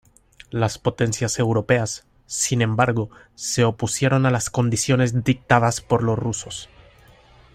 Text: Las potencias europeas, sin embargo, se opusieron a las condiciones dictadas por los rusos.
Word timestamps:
Las 0.49 0.79
potencias 0.79 1.37
europeas, 1.37 2.07
sin 2.25 2.63
embargo, 2.63 3.11
se 3.35 3.65
opusieron 3.65 4.25
a 4.25 4.31
las 4.31 4.49
condiciones 4.49 5.23
dictadas 5.23 5.79
por 5.79 6.01
los 6.01 6.17
rusos. 6.17 6.69